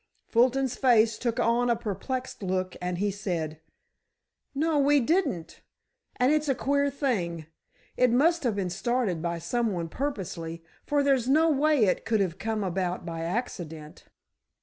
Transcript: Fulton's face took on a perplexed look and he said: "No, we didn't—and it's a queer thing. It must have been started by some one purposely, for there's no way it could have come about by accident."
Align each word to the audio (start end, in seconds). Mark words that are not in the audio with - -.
Fulton's 0.25 0.75
face 0.75 1.19
took 1.19 1.39
on 1.39 1.69
a 1.69 1.75
perplexed 1.75 2.41
look 2.41 2.75
and 2.81 2.97
he 2.97 3.11
said: 3.11 3.61
"No, 4.55 4.79
we 4.79 4.99
didn't—and 4.99 6.31
it's 6.31 6.49
a 6.49 6.55
queer 6.55 6.89
thing. 6.89 7.45
It 7.97 8.09
must 8.09 8.41
have 8.41 8.55
been 8.55 8.71
started 8.71 9.21
by 9.21 9.37
some 9.37 9.71
one 9.71 9.89
purposely, 9.89 10.63
for 10.87 11.03
there's 11.03 11.29
no 11.29 11.51
way 11.51 11.85
it 11.85 12.03
could 12.03 12.19
have 12.19 12.39
come 12.39 12.63
about 12.63 13.05
by 13.05 13.19
accident." 13.21 14.05